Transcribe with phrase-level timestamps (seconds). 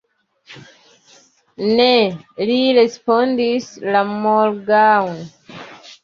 [1.79, 1.89] Ne,
[2.51, 3.67] li respondis
[3.97, 5.21] la morgaŭan.